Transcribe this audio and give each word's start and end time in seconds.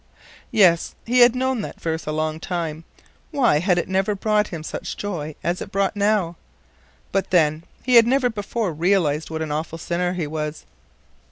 Yes, 0.49 0.95
he 1.05 1.19
had 1.19 1.35
known 1.35 1.61
that 1.61 1.79
verse 1.79 2.07
a 2.07 2.11
long 2.11 2.39
time, 2.39 2.85
why 3.29 3.59
had 3.59 3.77
it 3.77 3.87
never 3.87 4.15
brought 4.15 4.47
him 4.47 4.63
such 4.63 4.97
joy 4.97 5.35
as 5.43 5.61
it 5.61 5.71
brought 5.71 5.95
now? 5.95 6.37
But 7.11 7.29
then, 7.29 7.65
he 7.83 7.97
had 7.97 8.07
never 8.07 8.31
before 8.31 8.73
realized 8.73 9.29
what 9.29 9.43
an 9.43 9.51
awful 9.51 9.77
sinner 9.77 10.13
he 10.13 10.25
was. 10.25 10.65